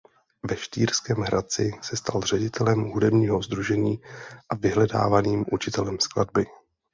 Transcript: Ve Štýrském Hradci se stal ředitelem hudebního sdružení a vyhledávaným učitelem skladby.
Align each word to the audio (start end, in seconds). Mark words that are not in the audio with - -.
Ve 0.43 0.57
Štýrském 0.57 1.17
Hradci 1.17 1.71
se 1.81 1.97
stal 1.97 2.21
ředitelem 2.21 2.83
hudebního 2.89 3.41
sdružení 3.41 3.99
a 4.49 4.55
vyhledávaným 4.55 5.45
učitelem 5.51 5.99
skladby. 5.99 6.45